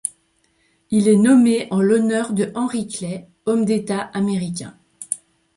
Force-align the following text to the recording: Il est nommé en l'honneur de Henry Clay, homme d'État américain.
Il 0.89 1.07
est 1.07 1.15
nommé 1.15 1.67
en 1.69 1.79
l'honneur 1.79 2.33
de 2.33 2.51
Henry 2.55 2.87
Clay, 2.87 3.27
homme 3.45 3.65
d'État 3.65 3.99
américain. 4.01 4.75